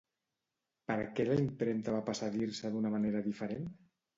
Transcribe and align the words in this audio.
Per 0.91 0.95
què 1.19 1.27
la 1.27 1.37
impremta 1.43 1.95
va 1.99 2.01
passar 2.09 2.31
a 2.33 2.35
dir-se 2.39 2.73
d'una 2.77 2.93
manera 2.99 3.25
diferent? 3.31 3.71